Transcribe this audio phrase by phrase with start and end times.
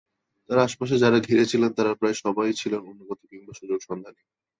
[0.49, 4.21] তাঁর আশপাশে যাঁরা ঘিরে ছিলেন, তাঁরা প্রায় সবাই ছিলেন অনুগত কিংবা সুযোগসন্ধানী।